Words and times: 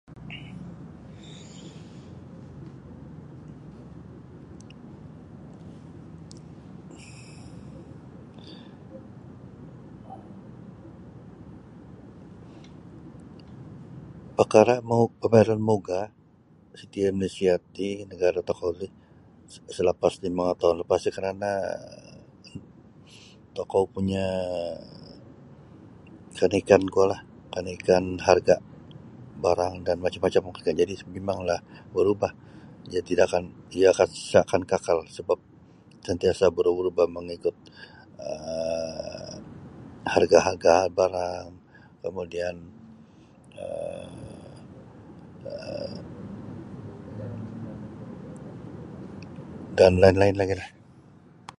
Pakara' 14.37 14.85
mau 14.89 15.03
pambayaran 15.19 15.61
maugah 15.67 16.05
siti 16.79 16.99
da 17.05 17.11
Malaysia 17.17 17.53
ti 17.75 17.87
nagara' 18.09 18.43
tokou 18.49 18.71
ti 18.79 18.87
salapas 19.75 20.13
limo 20.23 20.41
ngatoun 20.45 20.77
lepas 20.81 21.01
ri 21.07 21.11
karana' 21.15 21.79
tokou 23.57 23.83
punya 23.93 24.25
kanaikan 26.39 26.83
kuolah 26.93 27.21
kanaikan 27.53 28.05
harga' 28.27 28.59
barang 29.43 29.75
dan 29.87 29.97
macam-macam 30.03 30.43
jadi' 30.81 31.03
mimanglah 31.15 31.59
barubah 31.93 32.31
ia 32.93 33.01
tidak 33.09 33.25
akan 33.29 33.43
iyo 33.75 33.89
isa' 33.93 34.45
akan 34.47 34.61
kakal 34.71 34.97
sabap 35.15 35.39
santiasa' 36.05 36.53
barubah-ubah 36.55 37.07
mangikut 37.15 37.55
um 38.27 39.39
harga'-harga' 40.13 40.79
barang 40.97 41.47
kamudian 42.03 42.55
um 43.61 44.09
dan 49.77 49.93
lain-lain 50.03 50.35
lagilah. 50.39 50.69